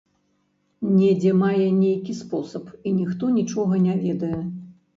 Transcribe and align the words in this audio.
Недзе 0.95 1.33
мае 1.41 1.67
нейкі 1.83 2.17
спосаб, 2.21 2.73
і 2.89 2.97
ніхто 2.99 3.25
нічога 3.39 3.73
не 3.87 4.01
ведае. 4.05 4.35